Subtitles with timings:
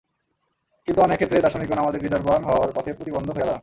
[0.87, 3.59] কিন্তু অনেক ক্ষেত্রেই দার্শনিকগণ আমাদের হৃদয়বান হওয়ার পথে প্রতিবন্ধক হইয়া দাঁড়ান।